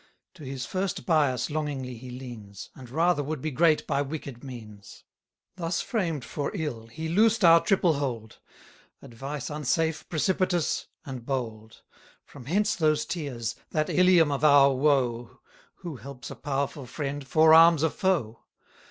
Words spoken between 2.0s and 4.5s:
leans; And rather would be great by wicked